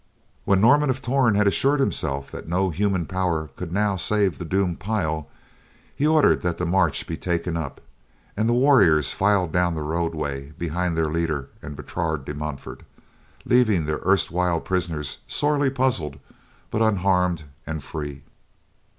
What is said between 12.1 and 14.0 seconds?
de Montfort, leaving